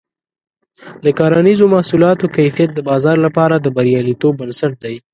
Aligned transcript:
د 1.03 1.05
کرنیزو 1.17 1.65
محصولاتو 1.73 2.25
کیفیت 2.35 2.69
د 2.73 2.79
بازار 2.89 3.17
لپاره 3.25 3.55
د 3.57 3.67
بریالیتوب 3.75 4.33
بنسټ 4.41 4.73
دی. 4.83 4.95